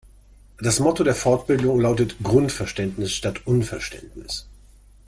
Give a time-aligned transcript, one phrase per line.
[0.57, 4.47] Das Motto der Fortbildung lautet Grundverständnis statt Unverständnis.